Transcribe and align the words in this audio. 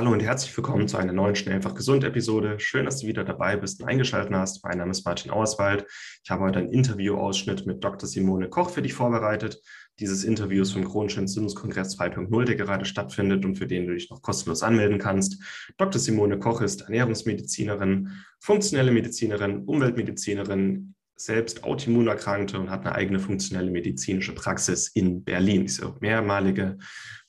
Hallo 0.00 0.12
und 0.12 0.22
herzlich 0.22 0.56
willkommen 0.56 0.88
zu 0.88 0.96
einer 0.96 1.12
neuen 1.12 1.36
Schnell 1.36 1.56
einfach 1.56 1.74
gesund 1.74 2.04
Episode. 2.04 2.58
Schön, 2.58 2.86
dass 2.86 3.00
du 3.00 3.06
wieder 3.06 3.22
dabei 3.22 3.58
bist 3.58 3.82
und 3.82 3.88
eingeschaltet 3.90 4.32
hast. 4.32 4.64
Mein 4.64 4.78
Name 4.78 4.92
ist 4.92 5.04
Martin 5.04 5.30
Auerswald. 5.30 5.84
Ich 6.24 6.30
habe 6.30 6.42
heute 6.42 6.58
einen 6.58 6.72
Interviewausschnitt 6.72 7.66
mit 7.66 7.84
Dr. 7.84 8.08
Simone 8.08 8.48
Koch 8.48 8.70
für 8.70 8.80
dich 8.80 8.94
vorbereitet. 8.94 9.60
Dieses 9.98 10.24
Interview 10.24 10.62
ist 10.62 10.72
vom 10.72 10.86
Chronischen 10.86 11.24
Entzündungskongress 11.24 11.98
2.0, 11.98 12.44
der 12.46 12.54
gerade 12.54 12.86
stattfindet 12.86 13.44
und 13.44 13.56
für 13.56 13.66
den 13.66 13.88
du 13.88 13.92
dich 13.92 14.08
noch 14.08 14.22
kostenlos 14.22 14.62
anmelden 14.62 14.98
kannst. 14.98 15.42
Dr. 15.76 16.00
Simone 16.00 16.38
Koch 16.38 16.62
ist 16.62 16.80
Ernährungsmedizinerin, 16.80 18.08
funktionelle 18.38 18.92
Medizinerin, 18.92 19.64
Umweltmedizinerin, 19.64 20.94
selbst 21.24 21.64
Autoimmunerkrankte 21.64 22.58
und 22.58 22.70
hat 22.70 22.80
eine 22.80 22.94
eigene 22.94 23.20
funktionelle 23.20 23.70
medizinische 23.70 24.34
Praxis 24.34 24.88
in 24.88 25.22
Berlin. 25.22 25.66
Ist 25.66 25.82
auch 25.82 26.00
mehrmalige 26.00 26.78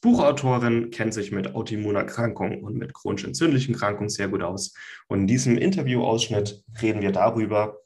Buchautorin, 0.01 0.91
kennt 0.91 1.13
sich 1.13 1.31
mit 1.31 1.53
Autoimmunerkrankungen 1.53 2.63
und 2.63 2.77
mit 2.77 2.93
chronisch 2.93 3.23
entzündlichen 3.23 3.73
Erkrankungen 3.73 4.09
sehr 4.09 4.29
gut 4.29 4.41
aus. 4.41 4.73
Und 5.07 5.21
in 5.21 5.27
diesem 5.27 5.57
Interviewausschnitt 5.57 6.63
reden 6.81 7.01
wir 7.01 7.11
darüber, 7.11 7.77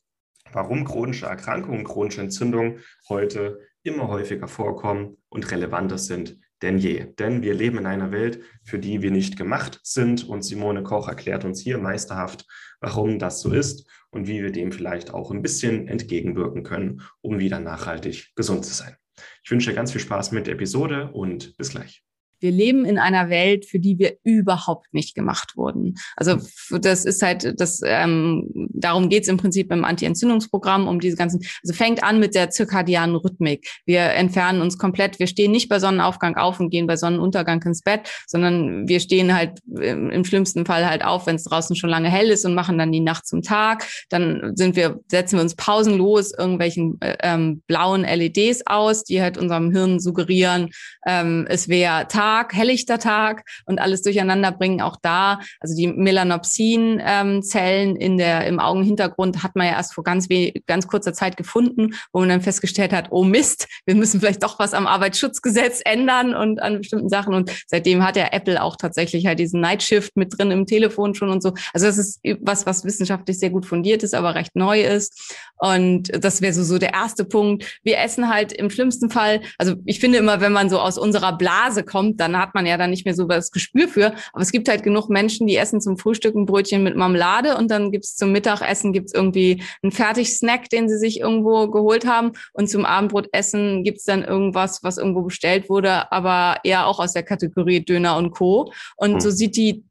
warum 0.52 0.86
chronische 0.86 1.26
Erkrankungen, 1.26 1.84
chronische 1.84 2.22
Entzündungen 2.22 2.80
heute 3.10 3.60
immer 3.84 4.08
häufiger 4.08 4.48
vorkommen 4.48 5.18
und 5.30 5.52
relevanter 5.52 5.98
sind 5.98 6.40
denn 6.62 6.78
je. 6.78 7.06
Denn 7.20 7.42
wir 7.42 7.54
leben 7.54 7.78
in 7.78 7.86
einer 7.86 8.12
Welt, 8.12 8.42
für 8.64 8.80
die 8.80 9.02
wir 9.02 9.12
nicht 9.12 9.38
gemacht 9.38 9.80
sind. 9.84 10.28
Und 10.28 10.44
Simone 10.44 10.84
Koch 10.84 11.08
erklärt 11.08 11.46
uns 11.46 11.62
hier 11.62 11.78
meisterhaft, 11.78 12.46
warum 12.80 13.20
das 13.20 13.42
so 13.42 13.52
ist 13.52 13.90
und 14.10 14.28
wie 14.28 14.42
wir 14.42 14.52
dem 14.52 14.72
vielleicht 14.72 15.14
auch 15.14 15.32
ein 15.32 15.42
bisschen 15.42 15.88
entgegenwirken 15.88 16.64
können, 16.64 17.02
um 17.22 17.40
wieder 17.40 17.60
nachhaltig 17.60 18.32
gesund 18.36 18.66
zu 18.66 18.74
sein. 18.74 18.96
Ich 19.44 19.52
wünsche 19.52 19.70
dir 19.70 19.76
ganz 19.76 19.92
viel 19.92 20.02
Spaß 20.02 20.32
mit 20.32 20.48
der 20.48 20.56
Episode 20.56 21.12
und 21.12 21.56
bis 21.58 21.70
gleich. 21.70 22.04
Wir 22.40 22.52
leben 22.52 22.86
in 22.86 22.98
einer 22.98 23.30
Welt, 23.30 23.66
für 23.66 23.80
die 23.80 23.98
wir 23.98 24.18
überhaupt 24.24 24.94
nicht 24.94 25.16
gemacht 25.16 25.55
wurden. 25.55 25.96
Also 26.16 26.38
das 26.70 27.05
ist 27.05 27.22
halt, 27.22 27.60
das 27.60 27.82
ähm, 27.84 28.70
darum 28.74 29.10
geht 29.10 29.24
es 29.24 29.30
im 29.30 29.38
Prinzip 29.38 29.72
im 29.72 29.86
Anti-Entzündungsprogramm, 29.86 30.88
um 30.88 31.00
diese 31.00 31.16
ganzen, 31.16 31.42
also 31.64 31.74
fängt 31.74 32.04
an 32.04 32.20
mit 32.20 32.36
der 32.36 32.50
zirkadianen 32.50 33.16
Rhythmik. 33.16 33.68
Wir 33.86 34.02
entfernen 34.02 34.62
uns 34.62 34.77
komplett, 34.77 35.20
wir 35.20 35.27
stehen 35.27 35.52
nicht 35.52 35.70
bei 35.70 35.80
Sonnenaufgang 35.80 36.36
auf 36.36 36.60
und 36.60 36.70
gehen 36.70 36.88
bei 36.88 36.98
Sonnenuntergang 36.98 37.62
ins 37.64 37.82
Bett, 37.82 38.10
sondern 38.27 38.88
wir 38.88 38.99
stehen 38.99 39.36
halt 39.36 39.60
im 39.66 40.26
schlimmsten 40.26 40.66
Fall 40.66 40.88
halt 40.88 41.04
auf, 41.04 41.27
wenn 41.27 41.36
es 41.36 41.44
draußen 41.44 41.76
schon 41.76 41.90
lange 41.90 42.10
hell 42.10 42.30
ist 42.30 42.46
und 42.46 42.54
machen 42.54 42.77
dann 42.77 42.92
die 42.92 42.99
Nacht 42.99 43.27
zum 43.27 43.42
Tag. 43.42 43.86
Dann 44.10 44.52
sind 44.55 44.76
wir, 44.76 44.99
setzen 45.08 45.38
wir 45.38 45.42
uns 45.42 45.55
pausenlos 45.55 46.34
irgendwelchen 46.38 46.98
äh, 47.02 47.16
ähm, 47.22 47.64
blauen 47.68 48.04
LEDs 48.04 48.68
aus, 48.68 49.04
die 49.04 49.22
halt 49.22 49.38
unserem 49.38 49.72
Hirn 49.72 49.99
suggerieren, 49.99 50.70
ähm, 51.08 51.46
es 51.49 51.70
wäre 51.70 52.08
Tag 52.08 52.24
Tag, 52.26 52.55
helllichter 52.55 52.98
Tag 52.98 53.43
und 53.68 53.79
alles 53.79 54.01
durcheinander 54.01 54.51
bringen. 54.51 54.81
Auch 54.81 54.98
da, 54.99 55.41
also 55.59 55.76
die 55.76 55.85
Melanopsin-Zellen 55.85 57.95
in 57.95 58.18
der, 58.18 58.48
im 58.48 58.59
Augenhintergrund 58.59 59.43
hat 59.43 59.55
man 59.55 59.68
ja 59.68 59.73
erst 59.73 59.93
vor 59.93 60.04
ganz, 60.04 60.27
ganz 60.65 60.87
kurzer 60.87 61.13
Zeit 61.13 61.37
gefunden, 61.37 61.93
wo 62.12 62.21
man 62.21 62.29
dann 62.29 62.41
festgestellt 62.41 62.93
hat, 62.93 63.09
oh 63.12 63.23
Mist, 63.23 63.68
wir 63.85 63.93
müssen 63.93 64.19
vielleicht 64.19 64.41
doch 64.41 64.57
was 64.57 64.73
am 64.73 64.88
Arbeitsschutzgesetz 64.88 65.81
ändern 65.85 66.34
und 66.34 66.59
an 66.59 66.79
bestimmten 66.79 67.09
Sachen. 67.09 67.35
Und 67.35 67.51
seitdem 67.68 68.03
hat 68.03 68.16
ja 68.16 68.30
Apple 68.31 68.59
auch 68.59 68.75
tatsächlich 68.75 69.28
halt 69.28 69.38
diesen 69.38 69.62
Nightshift 69.62 70.18
mit 70.18 70.35
drin 70.35 70.50
im 70.50 70.66
Telefon 70.66 71.14
schon 71.14 71.30
und 71.30 71.44
so. 71.44 71.53
Also 71.74 71.85
das 71.85 72.00
ist 72.00 72.22
was, 72.41 72.66
was 72.66 72.85
wissenschaftlich 72.85 73.38
sehr 73.38 73.52
gut 73.52 73.68
fundiert 73.68 74.02
ist, 74.02 74.16
aber 74.16 74.34
recht 74.34 74.56
neu 74.56 74.81
ist. 74.81 75.35
Und 75.58 76.12
das 76.24 76.41
wäre 76.41 76.53
so, 76.53 76.64
so 76.64 76.80
der 76.80 76.94
erste 76.94 77.24
Punkt. 77.24 77.80
Wir 77.84 78.00
essen 78.00 78.30
halt 78.30 78.52
im 78.52 78.72
schlimmsten 78.72 79.12
Fall, 79.12 79.41
also 79.59 79.75
ich 79.85 80.00
finde 80.00 80.18
immer, 80.18 80.41
wenn 80.41 80.53
man 80.53 80.72
so 80.72 80.80
aus 80.80 80.97
unserer 80.97 81.38
Blase 81.38 81.84
kommt, 81.84 82.15
dann 82.16 82.38
hat 82.38 82.53
man 82.53 82.66
ja 82.66 82.78
dann 82.78 82.90
nicht 82.90 83.06
mehr 83.06 83.14
so 83.14 83.26
das 83.26 83.52
Gespür 83.52 83.88
für. 83.88 84.14
Aber 84.34 84.42
es 84.42 84.52
gibt 84.52 84.70
halt 84.70 84.84
genug 84.84 85.09
Menschen, 85.09 85.48
die 85.48 85.58
essen 85.58 85.81
zum 85.81 85.98
Frühstück 85.98 86.36
ein 86.36 86.46
Brötchen 86.46 86.84
mit 86.84 86.96
Marmelade 86.96 87.58
und 87.58 87.70
dann 87.70 87.92
gibt's 87.92 88.16
zum 88.16 88.31
Mittagessen 88.31 88.94
gibt's 88.94 89.14
irgendwie 89.14 89.64
einen 89.81 89.92
Fertigsnack, 89.92 90.70
den 90.70 90.90
sie 90.90 90.98
sich 90.98 91.20
irgendwo 91.20 91.70
geholt 91.70 92.06
haben. 92.06 92.34
Und 92.53 92.70
zum 92.70 92.86
Abendbrotessen 92.86 93.84
gibt's 93.84 94.06
dann 94.06 94.24
irgendwas, 94.24 94.84
was 94.84 94.98
irgendwo 94.98 95.22
bestellt 95.22 95.70
wurde, 95.70 96.12
aber 96.12 96.58
eher 96.64 96.88
auch 96.88 97.00
aus 97.00 97.14
der 97.14 97.24
Kategorie 97.24 97.84
Döner 97.84 98.18
und 98.18 98.32
Co. 98.32 98.72
Und 98.96 99.22
so 99.22 99.30
hm. 99.30 99.36
sieht 99.36 99.58
die 99.58 99.84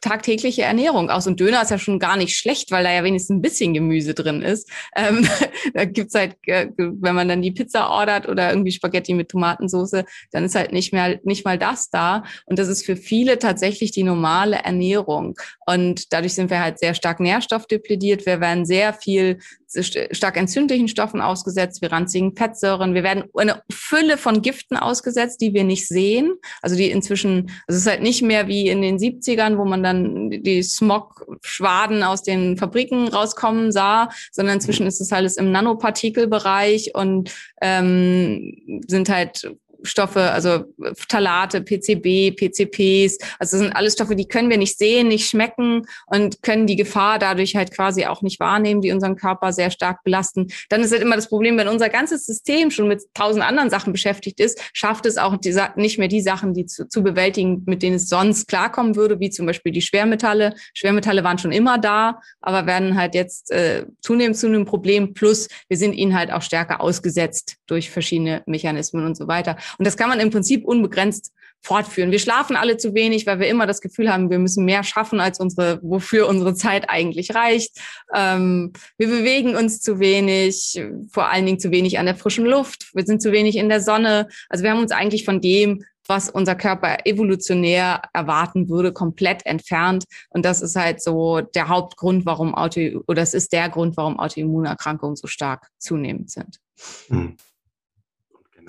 tagtägliche 0.00 0.62
Ernährung 0.62 1.10
aus. 1.10 1.26
Und 1.26 1.40
Döner 1.40 1.62
ist 1.62 1.70
ja 1.70 1.78
schon 1.78 1.98
gar 1.98 2.16
nicht 2.16 2.36
schlecht, 2.36 2.70
weil 2.70 2.84
da 2.84 2.92
ja 2.92 3.04
wenigstens 3.04 3.36
ein 3.36 3.42
bisschen 3.42 3.74
Gemüse 3.74 4.14
drin 4.14 4.42
ist. 4.42 4.70
Ähm, 4.96 5.28
da 5.74 5.84
gibt's 5.84 6.14
halt, 6.14 6.36
äh, 6.46 6.68
wenn 6.76 7.14
man 7.14 7.28
dann 7.28 7.42
die 7.42 7.52
Pizza 7.52 7.90
ordert 7.90 8.28
oder 8.28 8.50
irgendwie 8.50 8.72
Spaghetti 8.72 9.14
mit 9.14 9.28
Tomatensauce, 9.28 10.04
dann 10.30 10.44
ist 10.44 10.54
halt 10.54 10.72
nicht 10.72 10.92
mehr, 10.92 11.18
nicht 11.24 11.44
mal 11.44 11.58
das 11.58 11.90
da. 11.90 12.24
Und 12.46 12.58
das 12.58 12.68
ist 12.68 12.84
für 12.84 12.96
viele 12.96 13.38
tatsächlich 13.38 13.90
die 13.90 14.04
normale 14.04 14.56
Ernährung. 14.56 15.34
Und 15.66 16.12
dadurch 16.12 16.34
sind 16.34 16.50
wir 16.50 16.60
halt 16.60 16.78
sehr 16.78 16.94
stark 16.94 17.20
nährstoffdeplediert. 17.20 18.26
Wir 18.26 18.40
werden 18.40 18.64
sehr 18.64 18.92
viel 18.92 19.38
stark 19.68 20.36
entzündlichen 20.36 20.88
Stoffen 20.88 21.20
ausgesetzt, 21.20 21.82
wir 21.82 21.92
ranzigen 21.92 22.34
Fettsäuren, 22.34 22.94
wir 22.94 23.02
werden 23.02 23.24
eine 23.36 23.62
Fülle 23.70 24.16
von 24.16 24.42
Giften 24.42 24.76
ausgesetzt, 24.76 25.40
die 25.40 25.52
wir 25.52 25.64
nicht 25.64 25.86
sehen. 25.86 26.34
Also 26.62 26.76
die 26.76 26.90
inzwischen, 26.90 27.50
also 27.66 27.76
es 27.76 27.82
ist 27.82 27.86
halt 27.86 28.02
nicht 28.02 28.22
mehr 28.22 28.48
wie 28.48 28.68
in 28.68 28.82
den 28.82 28.98
70ern, 28.98 29.58
wo 29.58 29.64
man 29.64 29.82
dann 29.82 30.30
die 30.30 30.62
Smog-Schwaden 30.62 32.02
aus 32.02 32.22
den 32.22 32.56
Fabriken 32.56 33.08
rauskommen 33.08 33.72
sah, 33.72 34.08
sondern 34.32 34.56
inzwischen 34.56 34.86
ist 34.86 35.00
es 35.00 35.12
alles 35.12 35.36
im 35.36 35.52
Nanopartikelbereich 35.52 36.94
und 36.94 37.34
ähm, 37.60 38.82
sind 38.86 39.08
halt 39.08 39.50
Stoffe, 39.82 40.20
also 40.20 40.64
Phthalate, 40.94 41.60
PCB, 41.62 42.36
PCPs, 42.36 43.18
also 43.38 43.58
sind 43.58 43.72
alles 43.72 43.94
Stoffe, 43.94 44.16
die 44.16 44.26
können 44.26 44.50
wir 44.50 44.58
nicht 44.58 44.78
sehen, 44.78 45.08
nicht 45.08 45.28
schmecken 45.28 45.82
und 46.06 46.42
können 46.42 46.66
die 46.66 46.76
Gefahr 46.76 47.18
dadurch 47.18 47.56
halt 47.56 47.72
quasi 47.72 48.06
auch 48.06 48.22
nicht 48.22 48.40
wahrnehmen, 48.40 48.80
die 48.80 48.92
unseren 48.92 49.16
Körper 49.16 49.52
sehr 49.52 49.70
stark 49.70 50.02
belasten. 50.04 50.48
Dann 50.68 50.80
ist 50.80 50.92
halt 50.92 51.02
immer 51.02 51.16
das 51.16 51.28
Problem, 51.28 51.56
wenn 51.56 51.68
unser 51.68 51.88
ganzes 51.88 52.26
System 52.26 52.70
schon 52.70 52.88
mit 52.88 53.02
tausend 53.14 53.44
anderen 53.44 53.70
Sachen 53.70 53.92
beschäftigt 53.92 54.40
ist, 54.40 54.60
schafft 54.72 55.06
es 55.06 55.16
auch 55.16 55.36
die, 55.36 55.56
nicht 55.76 55.98
mehr 55.98 56.08
die 56.08 56.20
Sachen, 56.20 56.54
die 56.54 56.66
zu, 56.66 56.88
zu 56.88 57.02
bewältigen, 57.02 57.62
mit 57.66 57.82
denen 57.82 57.96
es 57.96 58.08
sonst 58.08 58.48
klarkommen 58.48 58.96
würde, 58.96 59.20
wie 59.20 59.30
zum 59.30 59.46
Beispiel 59.46 59.72
die 59.72 59.82
Schwermetalle. 59.82 60.54
Schwermetalle 60.74 61.24
waren 61.24 61.38
schon 61.38 61.52
immer 61.52 61.78
da, 61.78 62.20
aber 62.40 62.66
werden 62.66 62.96
halt 62.96 63.14
jetzt 63.14 63.50
äh, 63.50 63.86
zunehmend 64.00 64.36
zu 64.36 64.46
einem 64.46 64.64
Problem. 64.64 65.14
Plus, 65.14 65.48
wir 65.68 65.76
sind 65.76 65.94
ihnen 65.94 66.16
halt 66.16 66.32
auch 66.32 66.42
stärker 66.42 66.80
ausgesetzt 66.80 67.56
durch 67.66 67.90
verschiedene 67.90 68.42
Mechanismen 68.46 69.04
und 69.04 69.16
so 69.16 69.28
weiter. 69.28 69.56
Und 69.76 69.86
das 69.86 69.96
kann 69.96 70.08
man 70.08 70.20
im 70.20 70.30
Prinzip 70.30 70.64
unbegrenzt 70.64 71.32
fortführen. 71.60 72.10
Wir 72.10 72.18
schlafen 72.18 72.56
alle 72.56 72.76
zu 72.76 72.94
wenig, 72.94 73.26
weil 73.26 73.40
wir 73.40 73.48
immer 73.48 73.66
das 73.66 73.80
Gefühl 73.80 74.12
haben, 74.12 74.30
wir 74.30 74.38
müssen 74.38 74.64
mehr 74.64 74.84
schaffen, 74.84 75.20
als 75.20 75.40
unsere, 75.40 75.80
wofür 75.82 76.28
unsere 76.28 76.54
Zeit 76.54 76.88
eigentlich 76.88 77.34
reicht. 77.34 77.76
Ähm, 78.14 78.72
wir 78.96 79.08
bewegen 79.08 79.56
uns 79.56 79.80
zu 79.80 79.98
wenig, 79.98 80.80
vor 81.10 81.28
allen 81.28 81.46
Dingen 81.46 81.58
zu 81.58 81.70
wenig 81.70 81.98
an 81.98 82.06
der 82.06 82.14
frischen 82.14 82.46
Luft. 82.46 82.90
Wir 82.94 83.04
sind 83.04 83.20
zu 83.20 83.32
wenig 83.32 83.56
in 83.56 83.68
der 83.68 83.80
Sonne. 83.80 84.28
Also 84.48 84.64
wir 84.64 84.70
haben 84.70 84.80
uns 84.80 84.92
eigentlich 84.92 85.24
von 85.24 85.40
dem, 85.40 85.84
was 86.06 86.30
unser 86.30 86.54
Körper 86.54 87.04
evolutionär 87.04 88.00
erwarten 88.14 88.70
würde, 88.70 88.92
komplett 88.92 89.44
entfernt. 89.44 90.04
Und 90.30 90.44
das 90.44 90.62
ist 90.62 90.74
halt 90.74 91.02
so 91.02 91.42
der 91.42 91.68
Hauptgrund, 91.68 92.24
warum 92.24 92.54
Auto, 92.54 92.80
oder 93.06 93.20
das 93.20 93.34
ist 93.34 93.52
der 93.52 93.68
Grund, 93.68 93.96
warum 93.98 94.18
Autoimmunerkrankungen 94.18 95.16
so 95.16 95.26
stark 95.26 95.68
zunehmend 95.78 96.30
sind. 96.30 96.60
Hm. 97.08 97.36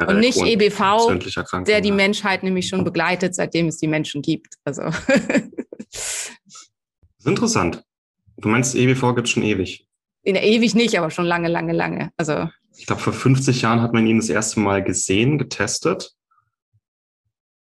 Und 0.08 0.20
nicht 0.20 0.38
EBV, 0.38 1.18
der 1.66 1.82
die 1.82 1.92
Menschheit 1.92 2.44
nämlich 2.44 2.68
schon 2.68 2.84
begleitet, 2.84 3.36
seitdem 3.36 3.68
es 3.68 3.78
die 3.78 3.88
Menschen 3.88 4.22
gibt. 4.22 4.56
Also. 4.64 4.84
das 4.84 6.32
ist 7.18 7.26
interessant. 7.26 7.84
Du 8.38 8.50
meinst, 8.50 8.76
EBV 8.76 9.16
gibt 9.16 9.28
es 9.28 9.32
schon 9.32 9.44
ewig? 9.44 9.86
In 10.24 10.36
ewig 10.36 10.76
nicht, 10.76 10.98
aber 10.98 11.10
schon 11.10 11.26
lange, 11.26 11.50
lange, 11.50 11.74
lange. 11.74 12.12
Also. 12.18 12.50
Ich 12.78 12.86
glaube, 12.86 13.02
vor 13.02 13.14
50 13.14 13.62
Jahren 13.62 13.82
hat 13.82 13.94
man 13.94 14.08
ihn 14.08 14.18
das 14.18 14.30
erste 14.30 14.60
Mal 14.62 14.84
gesehen, 14.84 15.38
getestet. 15.38 16.14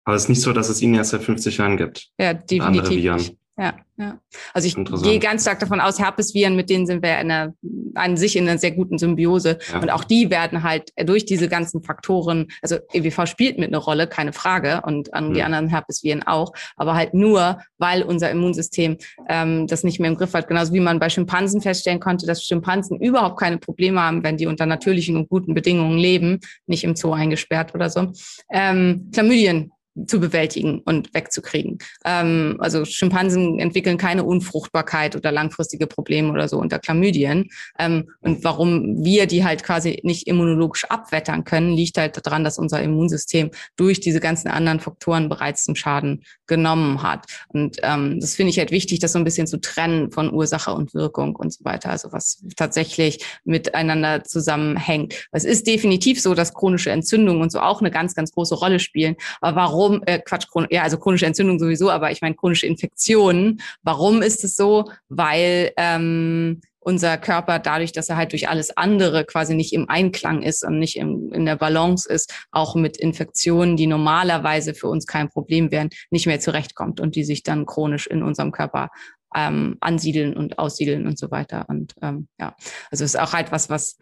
Aber 0.04 0.16
es 0.16 0.24
ist 0.24 0.28
nicht 0.28 0.42
so, 0.42 0.52
dass 0.52 0.68
es 0.68 0.82
ihn 0.82 0.94
erst 0.94 1.10
seit 1.10 1.22
50 1.22 1.58
Jahren 1.58 1.76
gibt. 1.76 2.10
Ja, 2.18 2.34
definitiv. 2.34 3.32
Ja, 3.56 3.74
ja. 3.96 4.18
Also 4.52 4.66
ich 4.66 5.02
gehe 5.02 5.20
ganz 5.20 5.42
stark 5.42 5.60
davon 5.60 5.80
aus, 5.80 6.00
Herpesviren, 6.00 6.56
mit 6.56 6.68
denen 6.70 6.86
sind 6.86 7.04
wir 7.04 7.20
in 7.20 7.30
einer, 7.30 7.54
an 7.94 8.16
sich 8.16 8.34
in 8.34 8.48
einer 8.48 8.58
sehr 8.58 8.72
guten 8.72 8.98
Symbiose. 8.98 9.58
Ja. 9.72 9.78
Und 9.78 9.90
auch 9.90 10.02
die 10.02 10.28
werden 10.28 10.64
halt 10.64 10.90
durch 10.96 11.24
diese 11.24 11.48
ganzen 11.48 11.80
Faktoren, 11.84 12.48
also 12.62 12.78
EWV 12.92 13.26
spielt 13.26 13.58
mit 13.58 13.68
einer 13.68 13.78
Rolle, 13.78 14.08
keine 14.08 14.32
Frage, 14.32 14.82
und 14.84 15.14
an 15.14 15.28
mhm. 15.28 15.34
die 15.34 15.42
anderen 15.44 15.68
Herpesviren 15.68 16.24
auch, 16.24 16.52
aber 16.74 16.94
halt 16.94 17.14
nur, 17.14 17.60
weil 17.78 18.02
unser 18.02 18.28
Immunsystem 18.28 18.96
ähm, 19.28 19.68
das 19.68 19.84
nicht 19.84 20.00
mehr 20.00 20.10
im 20.10 20.16
Griff 20.16 20.34
hat. 20.34 20.48
Genauso 20.48 20.72
wie 20.74 20.80
man 20.80 20.98
bei 20.98 21.08
Schimpansen 21.08 21.60
feststellen 21.60 22.00
konnte, 22.00 22.26
dass 22.26 22.42
Schimpansen 22.42 22.98
überhaupt 22.98 23.38
keine 23.38 23.58
Probleme 23.58 24.00
haben, 24.00 24.24
wenn 24.24 24.36
die 24.36 24.46
unter 24.46 24.66
natürlichen 24.66 25.16
und 25.16 25.28
guten 25.28 25.54
Bedingungen 25.54 25.98
leben, 25.98 26.40
nicht 26.66 26.82
im 26.82 26.96
Zoo 26.96 27.12
eingesperrt 27.12 27.72
oder 27.72 27.88
so. 27.88 28.12
Ähm, 28.50 29.10
Chlamydien 29.12 29.70
zu 30.06 30.18
bewältigen 30.18 30.80
und 30.84 31.14
wegzukriegen. 31.14 31.78
Ähm, 32.04 32.56
also 32.58 32.84
Schimpansen 32.84 33.58
entwickeln 33.58 33.96
keine 33.96 34.24
Unfruchtbarkeit 34.24 35.14
oder 35.14 35.30
langfristige 35.30 35.86
Probleme 35.86 36.30
oder 36.32 36.48
so 36.48 36.58
unter 36.58 36.78
Chlamydien. 36.78 37.50
Ähm, 37.78 38.10
und 38.20 38.42
warum 38.44 39.04
wir 39.04 39.26
die 39.26 39.44
halt 39.44 39.62
quasi 39.62 40.00
nicht 40.02 40.26
immunologisch 40.26 40.84
abwettern 40.84 41.44
können, 41.44 41.72
liegt 41.72 41.96
halt 41.98 42.24
daran, 42.24 42.44
dass 42.44 42.58
unser 42.58 42.82
Immunsystem 42.82 43.50
durch 43.76 44.00
diese 44.00 44.20
ganzen 44.20 44.48
anderen 44.48 44.80
Faktoren 44.80 45.28
bereits 45.28 45.68
einen 45.68 45.76
Schaden 45.76 46.24
genommen 46.46 47.02
hat. 47.02 47.26
Und 47.48 47.78
ähm, 47.82 48.18
das 48.20 48.34
finde 48.34 48.50
ich 48.50 48.58
halt 48.58 48.70
wichtig, 48.72 48.98
das 48.98 49.12
so 49.12 49.18
ein 49.18 49.24
bisschen 49.24 49.46
zu 49.46 49.60
trennen 49.60 50.10
von 50.10 50.32
Ursache 50.32 50.72
und 50.74 50.94
Wirkung 50.94 51.36
und 51.36 51.52
so 51.52 51.64
weiter. 51.64 51.90
Also 51.90 52.12
was 52.12 52.42
tatsächlich 52.56 53.24
miteinander 53.44 54.24
zusammenhängt. 54.24 55.14
Es 55.30 55.44
ist 55.44 55.66
definitiv 55.66 56.20
so, 56.20 56.34
dass 56.34 56.52
chronische 56.52 56.90
Entzündungen 56.90 57.42
und 57.42 57.52
so 57.52 57.60
auch 57.60 57.80
eine 57.80 57.90
ganz, 57.90 58.14
ganz 58.14 58.32
große 58.32 58.56
Rolle 58.56 58.80
spielen. 58.80 59.16
Aber 59.40 59.56
warum 59.56 59.83
warum, 59.84 60.02
äh, 60.06 60.18
Quatsch, 60.18 60.46
ja, 60.70 60.82
also 60.82 60.98
chronische 60.98 61.26
Entzündung 61.26 61.58
sowieso, 61.58 61.90
aber 61.90 62.10
ich 62.10 62.20
meine 62.20 62.34
chronische 62.34 62.66
Infektionen. 62.66 63.60
Warum 63.82 64.22
ist 64.22 64.44
es 64.44 64.56
so? 64.56 64.90
Weil 65.08 65.72
ähm, 65.76 66.60
unser 66.80 67.16
Körper 67.16 67.58
dadurch, 67.58 67.92
dass 67.92 68.10
er 68.10 68.16
halt 68.16 68.32
durch 68.32 68.48
alles 68.48 68.76
andere 68.76 69.24
quasi 69.24 69.54
nicht 69.54 69.72
im 69.72 69.88
Einklang 69.88 70.42
ist 70.42 70.64
und 70.64 70.78
nicht 70.78 70.96
im, 70.96 71.32
in 71.32 71.46
der 71.46 71.56
Balance 71.56 72.08
ist, 72.08 72.46
auch 72.50 72.74
mit 72.74 72.96
Infektionen, 72.98 73.76
die 73.76 73.86
normalerweise 73.86 74.74
für 74.74 74.88
uns 74.88 75.06
kein 75.06 75.30
Problem 75.30 75.70
wären, 75.70 75.88
nicht 76.10 76.26
mehr 76.26 76.40
zurechtkommt 76.40 77.00
und 77.00 77.16
die 77.16 77.24
sich 77.24 77.42
dann 77.42 77.64
chronisch 77.64 78.06
in 78.06 78.22
unserem 78.22 78.52
Körper 78.52 78.90
ähm, 79.34 79.76
ansiedeln 79.80 80.36
und 80.36 80.58
aussiedeln 80.58 81.06
und 81.06 81.18
so 81.18 81.30
weiter. 81.30 81.64
Und 81.68 81.94
ähm, 82.02 82.28
ja, 82.38 82.54
also 82.90 83.04
es 83.04 83.14
ist 83.14 83.20
auch 83.20 83.32
halt 83.32 83.50
was, 83.50 83.70
was 83.70 83.98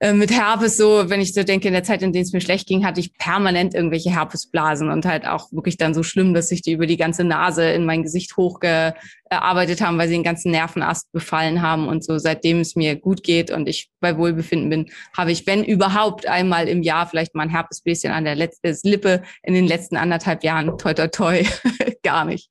äh, 0.00 0.14
mit 0.14 0.30
Herpes 0.30 0.78
so, 0.78 1.10
wenn 1.10 1.20
ich 1.20 1.34
so 1.34 1.42
denke, 1.42 1.68
in 1.68 1.74
der 1.74 1.84
Zeit, 1.84 2.00
in 2.00 2.14
der 2.14 2.22
es 2.22 2.32
mir 2.32 2.40
schlecht 2.40 2.66
ging, 2.66 2.86
hatte 2.86 3.00
ich 3.00 3.12
permanent 3.18 3.74
irgendwelche 3.74 4.10
Herpesblasen 4.10 4.88
und 4.88 5.04
halt 5.04 5.26
auch 5.26 5.52
wirklich 5.52 5.76
dann 5.76 5.92
so 5.92 6.02
schlimm, 6.02 6.32
dass 6.32 6.48
sich 6.48 6.62
die 6.62 6.72
über 6.72 6.86
die 6.86 6.96
ganze 6.96 7.22
Nase 7.22 7.70
in 7.70 7.84
mein 7.84 8.02
Gesicht 8.02 8.34
hochgearbeitet 8.38 9.82
haben, 9.82 9.98
weil 9.98 10.08
sie 10.08 10.14
den 10.14 10.24
ganzen 10.24 10.52
Nervenast 10.52 11.12
befallen 11.12 11.60
haben 11.60 11.86
und 11.86 12.02
so. 12.02 12.16
Seitdem 12.16 12.60
es 12.60 12.76
mir 12.76 12.96
gut 12.96 13.22
geht 13.22 13.50
und 13.50 13.68
ich 13.68 13.90
bei 14.00 14.16
Wohlbefinden 14.16 14.70
bin, 14.70 14.90
habe 15.14 15.32
ich, 15.32 15.46
wenn 15.46 15.64
überhaupt, 15.64 16.26
einmal 16.26 16.66
im 16.66 16.82
Jahr 16.82 17.06
vielleicht 17.06 17.34
mal 17.34 17.42
ein 17.42 17.50
Herpesbläschen 17.50 18.10
an 18.10 18.24
der 18.24 18.36
letzten 18.36 18.68
äh, 18.68 18.76
Lippe 18.84 19.22
in 19.42 19.52
den 19.52 19.66
letzten 19.66 19.98
anderthalb 19.98 20.42
Jahren. 20.44 20.78
Toi, 20.78 20.94
toi, 20.94 21.08
toi. 21.08 21.44
Gar 22.02 22.24
nicht. 22.24 22.48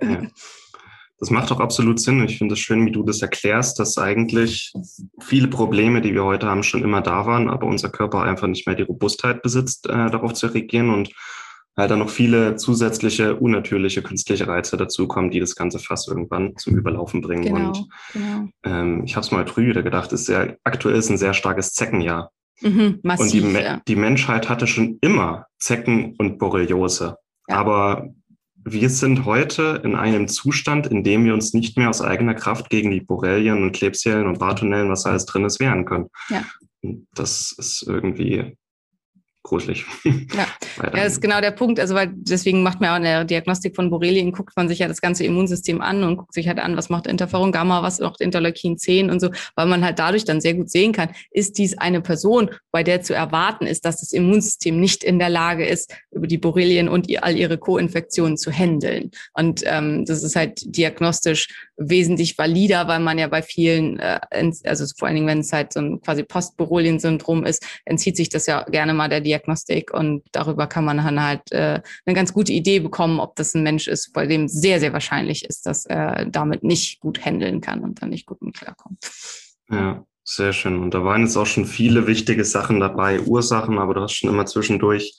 Ja. 0.00 0.22
Das 1.18 1.30
macht 1.30 1.50
auch 1.50 1.60
absolut 1.60 1.98
Sinn. 1.98 2.22
Ich 2.24 2.38
finde 2.38 2.54
es 2.54 2.60
schön, 2.60 2.84
wie 2.84 2.92
du 2.92 3.02
das 3.02 3.22
erklärst, 3.22 3.78
dass 3.78 3.96
eigentlich 3.96 4.72
viele 5.20 5.48
Probleme, 5.48 6.02
die 6.02 6.12
wir 6.12 6.24
heute 6.24 6.46
haben, 6.46 6.62
schon 6.62 6.82
immer 6.82 7.00
da 7.00 7.24
waren, 7.24 7.48
aber 7.48 7.66
unser 7.66 7.88
Körper 7.88 8.22
einfach 8.22 8.48
nicht 8.48 8.66
mehr 8.66 8.76
die 8.76 8.82
Robustheit 8.82 9.42
besitzt, 9.42 9.86
äh, 9.86 10.10
darauf 10.10 10.34
zu 10.34 10.48
reagieren 10.48 10.90
und 10.90 11.10
halt 11.76 11.90
dann 11.90 11.98
noch 11.98 12.10
viele 12.10 12.56
zusätzliche, 12.56 13.36
unnatürliche, 13.36 14.02
künstliche 14.02 14.48
Reize 14.48 14.76
dazukommen, 14.76 15.30
die 15.30 15.40
das 15.40 15.56
Ganze 15.56 15.78
fast 15.78 16.08
irgendwann 16.08 16.56
zum 16.56 16.76
Überlaufen 16.76 17.20
bringen. 17.20 17.44
Genau, 17.44 17.68
und 17.68 17.88
genau. 18.12 18.48
Ähm, 18.64 19.02
ich 19.04 19.14
habe 19.16 19.24
es 19.24 19.30
mal 19.30 19.46
früh 19.46 19.68
wieder 19.68 19.82
gedacht, 19.82 20.12
ist 20.12 20.26
sehr, 20.26 20.56
aktuell 20.64 20.96
ist 20.96 21.10
ein 21.10 21.18
sehr 21.18 21.34
starkes 21.34 21.72
Zeckenjahr. 21.72 22.30
Mhm, 22.62 23.00
massiv, 23.02 23.44
und 23.44 23.52
die, 23.52 23.60
ja. 23.60 23.82
die 23.86 23.96
Menschheit 23.96 24.48
hatte 24.48 24.66
schon 24.66 24.98
immer 25.02 25.46
Zecken 25.58 26.14
und 26.16 26.38
Borreliose. 26.38 27.16
Ja. 27.48 27.56
Aber 27.56 28.08
wir 28.68 28.90
sind 28.90 29.24
heute 29.24 29.80
in 29.84 29.94
einem 29.94 30.26
Zustand, 30.26 30.88
in 30.88 31.04
dem 31.04 31.24
wir 31.24 31.34
uns 31.34 31.54
nicht 31.54 31.78
mehr 31.78 31.88
aus 31.88 32.02
eigener 32.02 32.34
Kraft 32.34 32.68
gegen 32.68 32.90
die 32.90 33.00
Borrelien 33.00 33.62
und 33.62 33.70
Klebsiellen 33.70 34.26
und 34.26 34.40
Bartonellen, 34.40 34.90
was 34.90 35.06
alles 35.06 35.24
drin 35.24 35.44
ist, 35.44 35.60
wehren 35.60 35.84
können. 35.84 36.10
Ja. 36.28 36.44
Das 37.14 37.54
ist 37.56 37.84
irgendwie 37.86 38.56
gruselig. 39.46 39.84
Ja. 40.04 40.12
ja, 40.82 40.90
das 40.90 41.12
ist 41.12 41.20
genau 41.20 41.40
der 41.40 41.52
Punkt. 41.52 41.78
Also, 41.78 41.94
weil 41.94 42.10
deswegen 42.12 42.62
macht 42.62 42.80
man 42.80 42.90
auch 42.90 42.96
in 42.96 43.04
der 43.04 43.24
Diagnostik 43.24 43.76
von 43.76 43.90
Borrelien, 43.90 44.32
guckt 44.32 44.54
man 44.56 44.68
sich 44.68 44.80
ja 44.80 44.88
das 44.88 45.00
ganze 45.00 45.24
Immunsystem 45.24 45.80
an 45.80 46.02
und 46.02 46.16
guckt 46.16 46.34
sich 46.34 46.48
halt 46.48 46.58
an, 46.58 46.76
was 46.76 46.88
macht 46.88 47.06
Interferon 47.06 47.52
Gamma, 47.52 47.82
was 47.82 48.00
macht 48.00 48.20
Interleukin 48.20 48.76
10 48.76 49.08
und 49.08 49.20
so, 49.20 49.30
weil 49.54 49.66
man 49.66 49.84
halt 49.84 49.98
dadurch 49.98 50.24
dann 50.24 50.40
sehr 50.40 50.54
gut 50.54 50.68
sehen 50.68 50.92
kann, 50.92 51.10
ist 51.30 51.58
dies 51.58 51.78
eine 51.78 52.00
Person, 52.00 52.50
bei 52.72 52.82
der 52.82 53.02
zu 53.02 53.14
erwarten 53.14 53.66
ist, 53.66 53.84
dass 53.84 54.00
das 54.00 54.12
Immunsystem 54.12 54.78
nicht 54.80 55.04
in 55.04 55.18
der 55.18 55.30
Lage 55.30 55.64
ist, 55.64 55.94
über 56.10 56.26
die 56.26 56.38
Borrelien 56.38 56.88
und 56.88 57.06
all 57.22 57.36
ihre 57.36 57.56
Co-Infektionen 57.56 58.36
zu 58.36 58.50
handeln. 58.50 59.12
Und 59.32 59.62
ähm, 59.64 60.04
das 60.04 60.22
ist 60.22 60.34
halt 60.34 60.60
diagnostisch 60.64 61.65
wesentlich 61.76 62.38
valider, 62.38 62.88
weil 62.88 63.00
man 63.00 63.18
ja 63.18 63.28
bei 63.28 63.42
vielen, 63.42 63.98
äh, 63.98 64.20
also 64.64 64.84
vor 64.96 65.08
allen 65.08 65.16
Dingen, 65.16 65.26
wenn 65.26 65.40
es 65.40 65.52
halt 65.52 65.72
so 65.72 65.80
ein 65.80 66.00
quasi 66.00 66.22
Postborrelien-Syndrom 66.22 67.44
ist, 67.44 67.64
entzieht 67.84 68.16
sich 68.16 68.28
das 68.28 68.46
ja 68.46 68.62
gerne 68.64 68.94
mal 68.94 69.08
der 69.08 69.20
Diagnostik 69.20 69.36
Diagnostik 69.46 69.92
und 69.92 70.22
darüber 70.32 70.66
kann 70.66 70.84
man 70.84 70.98
dann 70.98 71.22
halt 71.22 71.52
äh, 71.52 71.80
eine 72.04 72.14
ganz 72.14 72.32
gute 72.32 72.52
Idee 72.52 72.80
bekommen, 72.80 73.20
ob 73.20 73.36
das 73.36 73.54
ein 73.54 73.62
Mensch 73.62 73.88
ist, 73.88 74.12
bei 74.12 74.26
dem 74.26 74.48
sehr, 74.48 74.80
sehr 74.80 74.92
wahrscheinlich 74.92 75.44
ist, 75.44 75.66
dass 75.66 75.86
er 75.86 76.26
damit 76.26 76.62
nicht 76.64 77.00
gut 77.00 77.24
handeln 77.24 77.60
kann 77.60 77.82
und 77.82 78.02
dann 78.02 78.10
nicht 78.10 78.26
gut 78.26 78.42
mit 78.42 78.54
klarkommt. 78.56 78.98
Ja, 79.70 80.04
sehr 80.24 80.52
schön. 80.52 80.80
Und 80.80 80.94
da 80.94 81.04
waren 81.04 81.22
jetzt 81.22 81.36
auch 81.36 81.46
schon 81.46 81.66
viele 81.66 82.06
wichtige 82.06 82.44
Sachen 82.44 82.80
dabei, 82.80 83.20
Ursachen, 83.20 83.78
aber 83.78 83.94
du 83.94 84.00
hast 84.00 84.14
schon 84.14 84.30
immer 84.30 84.46
zwischendurch, 84.46 85.14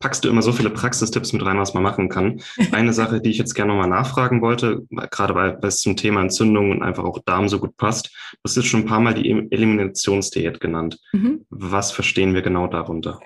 packst 0.00 0.24
du 0.24 0.28
immer 0.28 0.42
so 0.42 0.52
viele 0.52 0.70
Praxistipps 0.70 1.32
mit 1.32 1.44
rein, 1.44 1.58
was 1.58 1.74
man 1.74 1.82
machen 1.82 2.08
kann. 2.08 2.40
Eine 2.72 2.92
Sache, 2.92 3.20
die 3.20 3.30
ich 3.30 3.38
jetzt 3.38 3.54
gerne 3.54 3.72
nochmal 3.72 3.88
nachfragen 3.88 4.40
wollte, 4.40 4.82
gerade 5.10 5.34
weil, 5.34 5.58
weil 5.60 5.68
es 5.68 5.80
zum 5.80 5.96
Thema 5.96 6.22
Entzündung 6.22 6.70
und 6.70 6.82
einfach 6.82 7.04
auch 7.04 7.20
Darm 7.24 7.48
so 7.48 7.60
gut 7.60 7.76
passt, 7.76 8.08
du 8.08 8.38
hast 8.44 8.56
jetzt 8.56 8.66
schon 8.66 8.80
ein 8.80 8.86
paar 8.86 9.00
Mal 9.00 9.14
die 9.14 9.30
Eliminationsdiät 9.50 10.60
genannt. 10.60 10.98
Mhm. 11.12 11.44
Was 11.50 11.92
verstehen 11.92 12.34
wir 12.34 12.42
genau 12.42 12.66
darunter? 12.66 13.20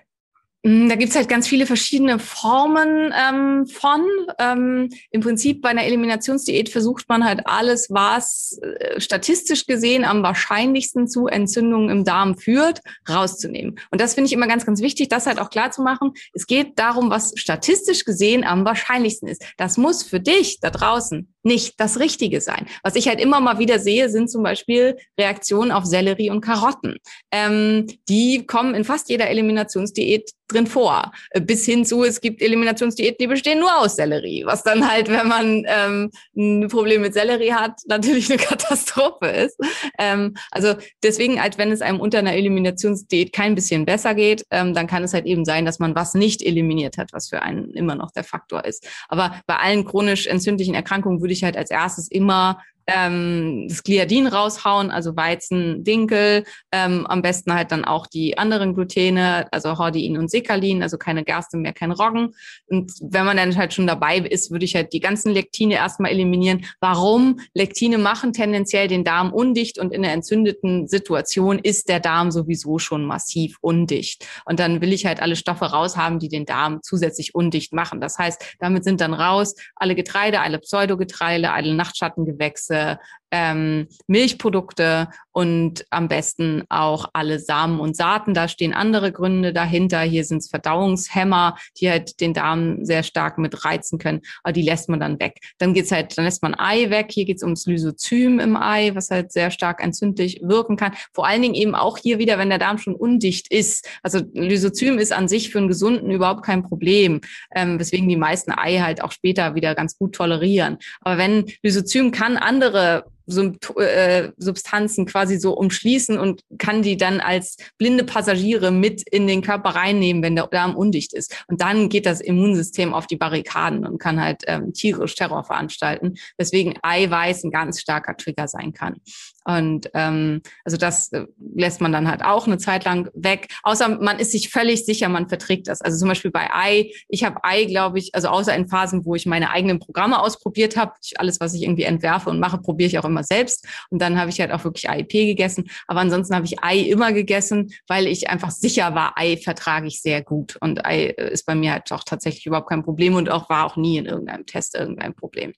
Mm, 0.65 0.89
da 0.89 0.97
gibt's 0.97 1.15
halt 1.15 1.29
ganz 1.29 1.47
viele 1.47 1.67
verschiedene 1.67 2.19
Formen 2.19 3.13
ähm, 3.15 3.67
von. 3.67 4.01
Ähm, 4.39 4.89
Im 5.11 5.21
Prinzip 5.21 5.61
bei 5.61 5.69
einer 5.69 5.85
Eliminationsdiät 5.85 6.71
versucht 6.71 7.07
man 7.09 7.23
halt 7.23 7.47
alles, 7.47 7.89
was 7.91 8.59
äh, 8.63 8.99
statistisch 8.99 9.67
gesehen 9.67 10.05
am 10.05 10.23
wahrscheinlichsten 10.23 11.07
zu 11.07 11.27
Entzündungen 11.27 11.91
im 11.91 12.05
Darm 12.05 12.39
führt, 12.39 12.81
rauszunehmen. 13.07 13.79
Und 13.91 14.01
das 14.01 14.15
finde 14.15 14.29
ich 14.29 14.33
immer 14.33 14.47
ganz, 14.47 14.65
ganz 14.65 14.81
wichtig, 14.81 15.09
das 15.09 15.27
halt 15.27 15.39
auch 15.39 15.51
klar 15.51 15.71
zu 15.71 15.83
machen. 15.83 16.13
Es 16.33 16.47
geht 16.47 16.79
darum, 16.79 17.11
was 17.11 17.35
statistisch 17.37 18.07
gesehen 18.07 18.43
am 18.43 18.65
wahrscheinlichsten 18.65 19.29
ist. 19.29 19.45
Das 19.59 19.77
muss 19.77 20.03
für 20.03 20.21
dich 20.21 20.61
da 20.61 20.71
draußen 20.71 21.29
nicht 21.43 21.79
das 21.79 22.01
Richtige 22.01 22.41
sein. 22.41 22.67
Was 22.83 22.97
ich 22.97 23.07
halt 23.07 23.21
immer 23.21 23.39
mal 23.39 23.59
wieder 23.59 23.79
sehe, 23.79 24.09
sind 24.09 24.31
zum 24.31 24.43
Beispiel 24.43 24.97
Reaktionen 25.21 25.73
auf 25.73 25.85
Sellerie 25.85 26.31
und 26.31 26.41
Karotten. 26.41 26.97
Ähm, 27.31 27.87
die 28.09 28.47
kommen 28.47 28.75
in 28.75 28.85
fast 28.85 29.11
jeder 29.11 29.29
Eliminationsdiät 29.29 30.31
drin 30.49 30.67
vor. 30.67 31.13
Äh, 31.31 31.41
bis 31.41 31.65
hin 31.65 31.85
zu, 31.85 32.05
es 32.05 32.21
gibt 32.21 32.43
Eliminationsdiäten, 32.43 33.17
die 33.19 33.27
bestehen 33.27 33.61
nur 33.61 33.77
aus 33.79 33.97
Sellerie, 33.97 34.45
was 34.45 34.63
dann 34.63 34.89
halt, 34.89 35.09
wenn 35.09 35.29
man 35.29 35.65
ähm, 35.67 36.11
ein 36.37 36.69
Problem 36.69 37.03
mit 37.03 37.15
Sellerie 37.15 37.53
hat, 37.53 37.81
natürlich 37.87 38.31
eine 38.31 38.41
Katastrophe 38.41 39.27
ist. 39.27 39.59
Ähm, 39.99 40.35
also 40.51 40.75
deswegen, 41.03 41.39
als 41.39 41.59
wenn 41.59 41.73
es 41.73 41.83
einem 41.83 42.01
unter 42.01 42.19
einer 42.19 42.35
Eliminationsdiät 42.35 43.33
kein 43.33 43.55
bisschen 43.55 43.85
besser 43.85 44.15
geht, 44.15 44.45
ähm, 44.51 44.75
dann 44.75 44.87
kann 44.87 45.03
es 45.03 45.15
halt 45.15 45.27
eben 45.27 45.45
sein, 45.45 45.65
dass 45.65 45.79
man 45.79 45.95
was 45.95 46.15
nicht 46.15 46.43
eliminiert 46.43 46.99
hat, 46.99 47.13
was 47.13 47.29
für 47.29 47.43
einen 47.43 47.71
immer 47.71 47.95
noch 47.95 48.11
der 48.11 48.25
Faktor 48.25 48.65
ist. 48.65 48.87
Aber 49.09 49.41
bei 49.47 49.57
allen 49.57 49.85
chronisch 49.85 50.27
entzündlichen 50.27 50.75
Erkrankungen 50.75 51.21
würde 51.21 51.33
ich 51.33 51.45
halt 51.45 51.57
als 51.57 51.71
erstes 51.71 52.11
immer 52.11 52.61
ähm, 52.87 53.67
das 53.69 53.83
Gliadin 53.83 54.27
raushauen, 54.27 54.91
also 54.91 55.17
Weizen, 55.17 55.85
Dinkel, 55.85 56.45
ähm, 56.73 57.07
am 57.07 57.23
besten 57.23 57.55
halt 57.55 57.73
dann 57.73 57.85
auch 57.85 58.07
die 58.07 58.37
anderen 58.39 58.75
Glutene, 58.75 59.47
also 59.53 59.79
Hordein 59.79 60.17
und 60.17 60.31
Sekalin, 60.31 60.83
also 60.83 60.99
keine 60.99 61.25
Gerste 61.25 61.57
mehr, 61.57 61.73
kein 61.73 61.93
Roggen. 61.93 62.35
Und 62.67 62.93
wenn 63.01 63.25
man 63.25 63.37
dann 63.37 63.57
halt 63.57 63.73
schon 63.73 63.87
dabei 63.87 64.19
ist, 64.19 64.51
würde 64.51 64.65
ich 64.65 64.75
halt 64.75 64.93
die 64.93 65.01
ganzen 65.01 65.33
Lektine 65.33 65.75
erstmal 65.75 66.11
eliminieren. 66.11 66.67
Warum? 66.81 67.41
Lektine 67.55 67.99
machen 67.99 68.33
tendenziell 68.33 68.89
den 68.89 69.05
Darm 69.05 69.33
undicht 69.33 69.79
und 69.79 69.93
in 69.93 70.03
der 70.03 70.13
entzündeten 70.13 70.89
Situation 70.89 71.59
ist 71.59 71.89
der 71.89 72.01
Darm 72.01 72.31
sowieso 72.31 72.79
schon 72.79 73.05
massiv 73.05 73.57
undicht. 73.61 74.27
Und 74.45 74.61
dann 74.61 74.81
will 74.81 74.93
ich 74.93 75.07
halt 75.07 75.21
alle 75.21 75.37
Stoffe 75.37 75.67
raushaben, 75.67 76.19
die 76.19 76.29
den 76.29 76.45
Darm 76.45 76.81
zusätzlich 76.83 77.35
undicht 77.35 77.73
machen. 77.73 78.01
Das 78.01 78.19
heißt, 78.19 78.57
damit 78.59 78.85
sind 78.85 79.01
dann 79.01 79.15
raus 79.15 79.55
alle 79.77 79.95
Getreide, 79.95 80.41
alle 80.41 80.59
Pseudogetreide, 80.59 81.53
alle 81.53 81.75
Nachtschattengewächse, 81.75 82.74
The. 82.75 82.99
Ähm, 83.35 83.89
Milchprodukte 84.07 85.09
und 85.33 85.85
am 85.91 86.07
besten 86.07 86.63
auch 86.69 87.07
alle 87.15 87.41
Samen 87.41 87.81
und 87.81 87.97
Saaten. 87.97 88.33
Da 88.33 88.47
stehen 88.47 88.73
andere 88.73 89.11
Gründe 89.11 89.53
dahinter. 89.53 90.03
Hier 90.03 90.25
sind 90.25 90.39
es 90.39 90.49
Verdauungshämmer, 90.49 91.57
die 91.81 91.91
halt 91.91 92.21
den 92.21 92.33
Darm 92.33 92.85
sehr 92.85 93.03
stark 93.03 93.39
mit 93.39 93.65
reizen 93.65 93.99
können, 93.99 94.21
aber 94.45 94.53
die 94.53 94.63
lässt 94.63 94.89
man 94.89 95.01
dann 95.01 95.19
weg. 95.19 95.39
Dann 95.59 95.75
geht's 95.75 95.91
halt, 95.91 96.17
dann 96.17 96.25
lässt 96.25 96.45
man 96.45 96.55
Ei 96.55 96.91
weg. 96.91 97.09
Hier 97.11 97.25
geht's 97.25 97.43
ums 97.43 97.67
Lysozym 97.67 98.39
im 98.39 98.57
Ei, 98.57 98.95
was 98.95 99.11
halt 99.11 99.33
sehr 99.33 99.51
stark 99.51 99.83
entzündlich 99.83 100.41
wirken 100.45 100.77
kann. 100.77 100.93
Vor 101.13 101.27
allen 101.27 101.43
Dingen 101.43 101.55
eben 101.55 101.75
auch 101.75 101.99
hier 101.99 102.21
wieder, 102.21 102.39
wenn 102.39 102.51
der 102.51 102.59
Darm 102.61 102.79
schon 102.79 102.95
undicht 102.95 103.53
ist. 103.53 103.89
Also 104.05 104.21
Lysozym 104.33 104.99
ist 104.99 105.13
an 105.13 105.27
sich 105.27 105.51
für 105.51 105.59
einen 105.59 105.67
Gesunden 105.67 106.13
überhaupt 106.13 106.45
kein 106.45 106.63
Problem, 106.63 107.21
ähm, 107.53 107.81
weswegen 107.81 108.09
die 108.09 108.17
meisten 108.17 108.53
Ei 108.53 108.79
halt 108.79 109.03
auch 109.03 109.11
später 109.11 109.57
wieder 109.57 109.75
ganz 109.75 109.99
gut 109.99 110.15
tolerieren. 110.15 110.79
Aber 111.01 111.19
wenn 111.19 111.47
Lysozym 111.65 112.13
kann 112.13 112.37
andere 112.37 113.07
äh, 113.27 114.31
Substanzen 114.37 115.07
quasi 115.07 115.39
so 115.39 115.53
umschließen 115.53 116.19
und 116.19 116.43
kann 116.59 116.83
die 116.83 116.97
dann 116.97 117.21
als 117.21 117.57
blinde 117.79 118.05
Passagiere 118.05 118.71
mit 118.71 119.03
in 119.11 119.27
den 119.27 119.43
Körper 119.43 119.71
reinnehmen, 119.71 120.23
wenn 120.23 120.37
der 120.37 120.47
Darm 120.47 120.77
undicht 120.77 121.13
ist. 121.15 121.45
Und 121.49 121.61
dann 121.61 121.89
geht 121.89 122.07
das 122.07 122.21
Immunsystem 122.21 122.95
auf 122.95 123.07
die 123.07 123.17
Barrikaden 123.17 123.87
und 123.87 123.99
kann 123.99 124.21
halt 124.21 124.43
ähm, 124.47 124.73
tierisch 124.73 125.15
Terror 125.15 125.45
veranstalten, 125.45 126.15
weswegen 126.37 126.75
Eiweiß 126.83 127.45
ein 127.45 127.51
ganz 127.51 127.81
starker 127.81 128.17
Trigger 128.17 128.49
sein 128.49 128.73
kann. 128.73 128.97
Und 129.45 129.91
ähm, 129.93 130.41
also 130.65 130.79
das 130.79 131.13
äh, 131.13 131.27
lässt 131.55 131.81
man 131.81 131.93
dann 131.93 132.09
halt 132.09 132.25
auch 132.25 132.47
eine 132.47 132.59
Zeit 132.59 132.85
lang 132.85 133.11
weg. 133.15 133.49
Außer 133.63 133.89
man 134.01 134.19
ist 134.19 134.33
sich 134.33 134.49
völlig 134.49 134.87
sicher, 134.87 135.09
man 135.09 135.29
verträgt 135.29 135.69
das. 135.69 135.83
Also 135.83 135.99
zum 135.99 136.09
Beispiel 136.09 136.31
bei 136.31 136.49
Ei, 136.51 136.93
ich 137.09 137.25
habe 137.25 137.45
Ei, 137.45 137.65
glaube 137.65 137.99
ich, 137.99 138.15
also 138.15 138.29
außer 138.29 138.55
in 138.55 138.69
Phasen, 138.69 139.05
wo 139.05 139.15
ich 139.15 139.27
meine 139.27 139.51
eigenen 139.51 139.81
Programme 139.81 140.21
ausprobiert 140.21 140.77
habe, 140.77 140.93
alles, 141.17 141.41
was 141.41 141.53
ich 141.55 141.63
irgendwie 141.63 141.83
entwerfe 141.83 142.31
und 142.31 142.41
mache, 142.41 142.59
probiere 142.59 142.89
ich 142.89 142.99
auch 142.99 143.05
immer 143.05 143.14
selbst. 143.23 143.67
Und 143.91 144.01
dann 144.01 144.19
habe 144.19 144.31
ich 144.31 144.41
halt 144.41 144.51
auch 144.51 144.65
wirklich 144.65 144.89
AIP 144.89 145.11
gegessen. 145.11 145.71
Aber 145.87 146.01
ansonsten 146.01 146.35
habe 146.35 146.47
ich 146.47 146.63
Ei 146.63 146.79
immer 146.79 147.13
gegessen, 147.13 147.73
weil 147.87 148.07
ich 148.07 148.29
einfach 148.31 148.51
sicher 148.51 148.95
war, 148.95 149.15
Ei 149.17 149.37
vertrage 149.37 149.87
ich 149.87 150.03
sehr 150.03 150.23
gut. 150.23 150.57
Und 150.61 150.85
Ei 150.85 151.07
äh, 151.07 151.33
ist 151.33 151.47
bei 151.47 151.55
mir 151.55 151.73
halt 151.73 151.91
auch 151.93 152.05
tatsächlich 152.05 152.47
überhaupt 152.47 152.69
kein 152.69 152.83
Problem 152.83 153.15
und 153.15 153.31
auch 153.31 153.49
war 153.49 153.67
auch 153.67 153.77
nie 153.77 153.99
in 153.99 154.07
irgendeinem 154.07 154.47
Test 154.47 154.75
irgendein 154.75 155.15
Problem. 155.15 155.53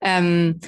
Ähm, 0.00 0.60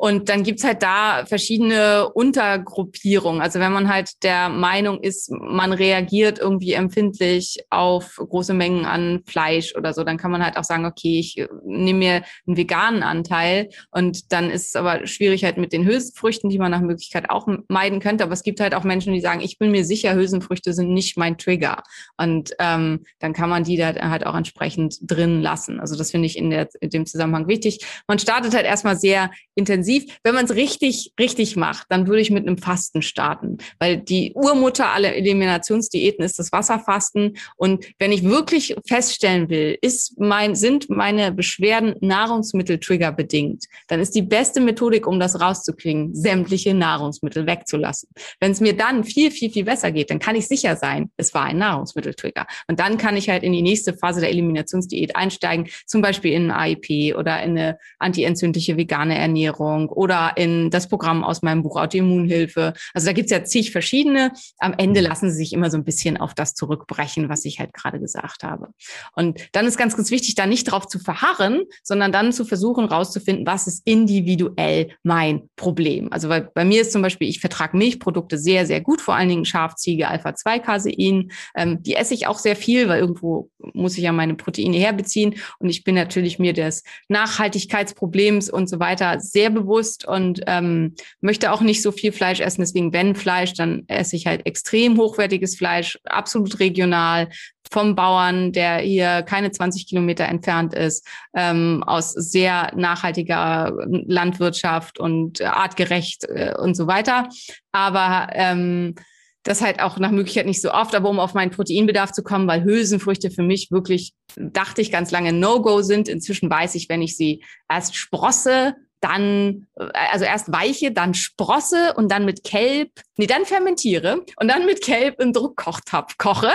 und 0.00 0.30
dann 0.30 0.44
gibt's 0.44 0.64
halt 0.64 0.82
da 0.82 1.26
verschiedene 1.26 2.08
Untergruppierungen. 2.08 3.42
Also 3.42 3.60
wenn 3.60 3.70
man 3.70 3.92
halt 3.92 4.22
der 4.22 4.48
Meinung 4.48 5.02
ist, 5.02 5.30
man 5.30 5.74
reagiert 5.74 6.38
irgendwie 6.38 6.72
empfindlich 6.72 7.58
auf 7.68 8.16
große 8.16 8.54
Mengen 8.54 8.86
an 8.86 9.20
Fleisch 9.26 9.76
oder 9.76 9.92
so, 9.92 10.02
dann 10.02 10.16
kann 10.16 10.30
man 10.30 10.42
halt 10.42 10.56
auch 10.56 10.64
sagen, 10.64 10.86
okay, 10.86 11.18
ich 11.18 11.36
äh, 11.36 11.48
nehme 11.66 11.98
mir 11.98 12.22
einen 12.46 12.56
veganen 12.56 13.02
Anteil 13.02 13.68
und 13.90 14.32
dann 14.32 14.48
ist 14.48 14.68
es 14.68 14.76
aber 14.76 15.06
schwierig 15.06 15.44
halt 15.44 15.58
mit 15.58 15.70
den 15.70 15.84
Hülsenfrüchten, 15.84 16.48
die 16.48 16.58
man 16.58 16.70
nach 16.70 16.80
Möglichkeit 16.80 17.28
auch 17.28 17.46
meiden 17.68 18.00
könnte. 18.00 18.24
Aber 18.24 18.32
es 18.32 18.42
gibt 18.42 18.60
halt 18.60 18.74
auch 18.74 18.84
Menschen, 18.84 19.12
die 19.12 19.20
sagen, 19.20 19.42
ich 19.42 19.58
bin 19.58 19.70
mir 19.70 19.84
sicher, 19.84 20.14
Hülsenfrüchte 20.14 20.72
sind 20.72 20.94
nicht 20.94 21.18
mein 21.18 21.36
Trigger. 21.36 21.82
Und 22.16 22.54
ähm, 22.58 23.04
dann 23.18 23.34
kann 23.34 23.50
man 23.50 23.64
die 23.64 23.76
da 23.76 23.92
halt 24.08 24.24
auch 24.24 24.34
entsprechend 24.34 24.96
drin 25.02 25.42
lassen. 25.42 25.78
Also 25.78 25.94
das 25.94 26.10
finde 26.10 26.24
ich 26.24 26.38
in, 26.38 26.48
der, 26.48 26.70
in 26.80 26.88
dem 26.88 27.04
Zusammenhang 27.04 27.48
wichtig. 27.48 27.84
Man 28.08 28.18
startet 28.18 28.54
halt 28.54 28.64
erstmal 28.64 28.96
sehr 28.96 29.30
intensiv 29.54 29.89
intensiv. 29.90 30.18
Wenn 30.22 30.34
man 30.34 30.44
es 30.44 30.54
richtig, 30.54 31.12
richtig 31.18 31.56
macht, 31.56 31.86
dann 31.88 32.06
würde 32.06 32.20
ich 32.20 32.30
mit 32.30 32.46
einem 32.46 32.58
Fasten 32.58 33.02
starten, 33.02 33.58
weil 33.78 33.98
die 33.98 34.32
Urmutter 34.34 34.92
aller 34.92 35.14
Eliminationsdiäten 35.14 36.24
ist 36.24 36.38
das 36.38 36.52
Wasserfasten. 36.52 37.36
Und 37.56 37.84
wenn 37.98 38.12
ich 38.12 38.24
wirklich 38.24 38.76
feststellen 38.86 39.48
will, 39.48 39.78
ist 39.80 40.18
mein, 40.18 40.54
sind 40.54 40.88
meine 40.90 41.32
Beschwerden 41.32 41.94
Nahrungsmittel-Trigger 42.00 43.12
bedingt, 43.12 43.64
dann 43.88 44.00
ist 44.00 44.14
die 44.14 44.22
beste 44.22 44.60
Methodik, 44.60 45.06
um 45.06 45.20
das 45.20 45.40
rauszukriegen, 45.40 46.14
sämtliche 46.14 46.74
Nahrungsmittel 46.74 47.46
wegzulassen. 47.46 48.08
Wenn 48.40 48.52
es 48.52 48.60
mir 48.60 48.76
dann 48.76 49.04
viel, 49.04 49.30
viel, 49.30 49.50
viel 49.50 49.64
besser 49.64 49.92
geht, 49.92 50.10
dann 50.10 50.18
kann 50.18 50.36
ich 50.36 50.46
sicher 50.46 50.76
sein, 50.76 51.10
es 51.16 51.34
war 51.34 51.44
ein 51.44 51.58
Nahrungsmittel-Trigger. 51.58 52.46
Und 52.68 52.80
dann 52.80 52.98
kann 52.98 53.16
ich 53.16 53.28
halt 53.28 53.42
in 53.42 53.52
die 53.52 53.62
nächste 53.62 53.94
Phase 53.94 54.20
der 54.20 54.30
Eliminationsdiät 54.30 55.16
einsteigen, 55.16 55.68
zum 55.86 56.02
Beispiel 56.02 56.32
in 56.32 56.50
ein 56.50 56.60
AIP 56.60 57.16
oder 57.16 57.42
in 57.42 57.50
eine 57.50 57.78
antientzündliche 57.98 58.76
vegane 58.76 59.16
Ernährung 59.16 59.69
Ernährung 59.70 59.88
oder 59.88 60.32
in 60.36 60.70
das 60.70 60.88
Programm 60.88 61.24
aus 61.24 61.42
meinem 61.42 61.62
Buch 61.62 61.76
Autoimmunhilfe. 61.76 62.74
Also 62.94 63.06
da 63.06 63.12
gibt's 63.12 63.30
ja 63.30 63.44
zig 63.44 63.70
verschiedene. 63.70 64.32
Am 64.58 64.74
Ende 64.76 65.00
mhm. 65.00 65.06
lassen 65.06 65.30
sie 65.30 65.36
sich 65.36 65.52
immer 65.52 65.70
so 65.70 65.76
ein 65.76 65.84
bisschen 65.84 66.16
auf 66.16 66.34
das 66.34 66.54
zurückbrechen, 66.54 67.28
was 67.28 67.44
ich 67.44 67.58
halt 67.60 67.72
gerade 67.72 68.00
gesagt 68.00 68.42
habe. 68.42 68.68
Und 69.14 69.40
dann 69.52 69.66
ist 69.66 69.78
ganz, 69.78 69.96
ganz 69.96 70.10
wichtig, 70.10 70.34
da 70.34 70.46
nicht 70.46 70.64
drauf 70.64 70.86
zu 70.86 70.98
verharren, 70.98 71.62
sondern 71.82 72.12
dann 72.12 72.32
zu 72.32 72.44
versuchen, 72.44 72.84
rauszufinden, 72.84 73.46
was 73.46 73.66
ist 73.66 73.82
individuell 73.86 74.90
mein 75.02 75.48
Problem. 75.56 76.12
Also 76.12 76.28
weil 76.28 76.50
bei 76.54 76.64
mir 76.64 76.82
ist 76.82 76.92
zum 76.92 77.02
Beispiel, 77.02 77.28
ich 77.28 77.40
vertrage 77.40 77.76
Milchprodukte 77.76 78.38
sehr, 78.38 78.66
sehr 78.66 78.80
gut, 78.80 79.00
vor 79.00 79.14
allen 79.14 79.28
Dingen 79.28 79.44
Schafziege, 79.44 80.08
Alpha-2-Casein. 80.08 81.30
Ähm, 81.56 81.82
die 81.82 81.94
esse 81.94 82.14
ich 82.14 82.26
auch 82.26 82.38
sehr 82.38 82.56
viel, 82.56 82.88
weil 82.88 83.00
irgendwo 83.00 83.50
muss 83.72 83.96
ich 83.96 84.04
ja 84.04 84.12
meine 84.12 84.34
Proteine 84.34 84.76
herbeziehen. 84.76 85.36
Und 85.58 85.68
ich 85.68 85.84
bin 85.84 85.94
natürlich 85.94 86.38
mir 86.38 86.52
des 86.52 86.82
Nachhaltigkeitsproblems 87.08 88.50
und 88.50 88.68
so 88.68 88.80
weiter 88.80 89.20
sehr 89.20 89.50
bewusst 89.50 89.59
bewusst 89.62 90.06
und 90.06 90.40
ähm, 90.46 90.94
möchte 91.20 91.52
auch 91.52 91.60
nicht 91.60 91.82
so 91.82 91.92
viel 91.92 92.12
Fleisch 92.12 92.40
essen. 92.40 92.60
Deswegen, 92.60 92.92
wenn 92.92 93.14
Fleisch, 93.14 93.54
dann 93.54 93.84
esse 93.88 94.16
ich 94.16 94.26
halt 94.26 94.46
extrem 94.46 94.96
hochwertiges 94.96 95.56
Fleisch, 95.56 95.98
absolut 96.04 96.60
regional 96.60 97.28
vom 97.72 97.94
Bauern, 97.94 98.52
der 98.52 98.78
hier 98.78 99.22
keine 99.22 99.52
20 99.52 99.86
Kilometer 99.86 100.24
entfernt 100.24 100.74
ist, 100.74 101.06
ähm, 101.34 101.84
aus 101.86 102.12
sehr 102.12 102.72
nachhaltiger 102.74 103.72
Landwirtschaft 103.86 104.98
und 104.98 105.40
artgerecht 105.40 106.24
äh, 106.24 106.54
und 106.58 106.74
so 106.74 106.86
weiter. 106.86 107.28
Aber 107.72 108.28
ähm, 108.32 108.94
das 109.42 109.62
halt 109.62 109.80
auch 109.80 109.98
nach 109.98 110.10
Möglichkeit 110.10 110.46
nicht 110.46 110.60
so 110.60 110.72
oft, 110.72 110.94
aber 110.94 111.08
um 111.08 111.18
auf 111.18 111.34
meinen 111.34 111.50
Proteinbedarf 111.50 112.12
zu 112.12 112.22
kommen, 112.22 112.46
weil 112.46 112.64
Hülsenfrüchte 112.64 113.30
für 113.30 113.42
mich 113.42 113.70
wirklich, 113.70 114.12
dachte 114.36 114.82
ich 114.82 114.92
ganz 114.92 115.10
lange, 115.10 115.32
No-Go 115.32 115.80
sind. 115.82 116.08
Inzwischen 116.08 116.50
weiß 116.50 116.74
ich, 116.74 116.88
wenn 116.88 117.00
ich 117.00 117.16
sie 117.16 117.42
erst 117.68 117.96
sprosse 117.96 118.74
dann, 119.00 119.66
äh, 119.76 119.88
also 119.92 120.24
erst 120.24 120.52
weiche, 120.52 120.92
dann 120.92 121.14
Sprosse 121.14 121.94
und 121.94 122.10
dann 122.10 122.24
mit 122.24 122.44
Kelb, 122.44 122.90
nee, 123.16 123.26
dann 123.26 123.44
fermentiere 123.44 124.24
und 124.36 124.48
dann 124.48 124.66
mit 124.66 124.82
Kelb 124.82 125.20
im 125.20 125.32
Druckkochtopf 125.32 126.18
koche 126.18 126.52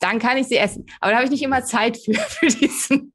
dann 0.00 0.18
kann 0.18 0.36
ich 0.36 0.48
sie 0.48 0.56
essen. 0.56 0.86
Aber 1.00 1.12
da 1.12 1.16
habe 1.16 1.24
ich 1.24 1.30
nicht 1.30 1.42
immer 1.42 1.64
Zeit 1.64 1.96
für, 1.96 2.14
für 2.14 2.46
diesen 2.46 3.12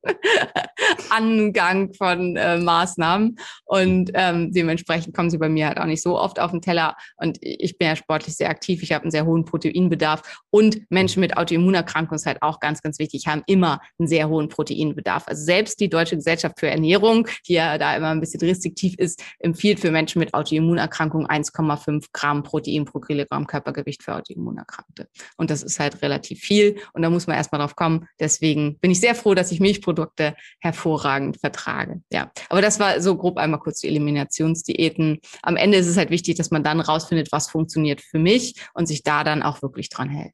Angang 1.10 1.94
von 1.94 2.36
äh, 2.36 2.58
Maßnahmen. 2.58 3.38
Und 3.66 4.12
ähm, 4.14 4.52
dementsprechend 4.52 5.16
kommen 5.16 5.30
sie 5.30 5.38
bei 5.38 5.50
mir 5.50 5.68
halt 5.68 5.78
auch 5.78 5.86
nicht 5.86 6.02
so 6.02 6.18
oft 6.18 6.40
auf 6.40 6.52
den 6.52 6.62
Teller. 6.62 6.96
Und 7.18 7.38
ich 7.42 7.78
bin 7.78 7.88
ja 7.88 7.96
sportlich 7.96 8.36
sehr 8.36 8.50
aktiv. 8.50 8.82
Ich 8.84 8.92
habe 8.92 9.04
einen 9.04 9.12
sehr 9.12 9.26
hohen 9.26 9.46
Proteinbedarf. 9.46 10.44
Und 10.50 10.82
Menschen 10.90 11.20
mit 11.20 11.38
Autoimmunerkrankungen 11.38 12.16
ist 12.16 12.26
halt 12.26 12.42
auch 12.42 12.60
ganz, 12.60 12.82
ganz 12.82 13.00
wichtig, 13.00 13.28
haben 13.28 13.44
immer 13.48 13.80
einen 14.00 14.08
sehr 14.08 14.30
hohen 14.30 14.50
Proteinbedarf. 14.50 15.28
Also 15.28 15.44
selbst 15.44 15.80
die 15.80 15.90
Deutsche 15.90 16.16
Gesellschaft 16.16 16.60
für 16.60 16.70
Ernährung, 16.70 17.28
die 17.48 17.54
ja 17.54 17.78
da 17.78 17.96
immer 17.96 18.10
ein 18.10 18.20
bisschen 18.20 18.42
restriktiv 18.42 18.96
ist, 18.98 19.24
empfiehlt 19.40 19.80
für 19.80 19.92
Menschen 19.92 20.20
mit 20.20 20.34
Autoimmunerkrankungen 20.34 21.28
1,5 21.28 22.08
Gramm 22.12 22.44
Protein 22.44 22.86
pro 22.86 23.00
Kilogramm 23.00 23.48
Körpergewicht 23.48 24.04
für 24.04 24.16
Autoimmunerkrankte. 24.16 25.08
Und 25.38 25.52
das 25.52 25.64
ist 25.64 25.80
halt 25.80 26.02
relativ 26.02 26.40
viel 26.40 26.72
und 26.94 27.02
da 27.02 27.10
muss 27.10 27.28
man 27.28 27.36
erstmal 27.36 27.60
drauf 27.60 27.76
kommen. 27.76 28.08
Deswegen 28.20 28.78
bin 28.80 28.92
ich 28.92 29.00
sehr 29.00 29.16
froh, 29.16 29.34
dass 29.34 29.52
ich 29.52 29.60
Milchprodukte 29.60 30.36
hervorragend 30.60 31.40
vertrage. 31.40 32.02
Ja, 32.12 32.32
aber 32.50 32.62
das 32.62 32.80
war 32.80 33.02
so 33.02 33.18
grob 33.18 33.38
einmal 33.38 33.60
kurz 33.60 33.82
die 33.82 33.88
Eliminationsdiäten. 33.88 35.20
Am 35.42 35.58
Ende 35.58 35.78
ist 35.78 35.88
es 35.88 35.98
halt 35.98 36.10
wichtig, 36.10 36.36
dass 36.36 36.52
man 36.52 36.64
dann 36.64 36.80
rausfindet, 36.80 37.32
was 37.32 37.50
funktioniert 37.50 38.02
für 38.02 38.20
mich 38.20 38.56
und 38.74 38.88
sich 38.88 39.04
da 39.04 39.24
dann 39.24 39.44
auch 39.44 39.62
wirklich 39.62 39.90
dran 39.90 40.10
hält. 40.10 40.34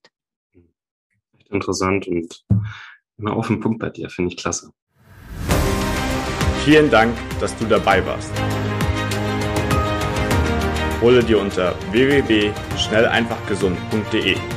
Echt 1.38 1.50
interessant 1.50 2.08
und 2.08 2.46
immer 3.18 3.36
auf 3.36 3.48
den 3.48 3.60
Punkt 3.60 3.80
bei 3.80 3.90
dir, 3.90 4.10
finde 4.10 4.32
ich 4.32 4.38
klasse. 4.38 4.72
Vielen 6.64 6.90
Dank, 6.90 7.18
dass 7.40 7.58
du 7.58 7.66
dabei 7.66 8.06
warst. 8.06 8.32
Hole 11.02 11.24
dir 11.24 11.40
unter 11.40 11.76
www.schnelleinfachgesund.de 11.92 14.57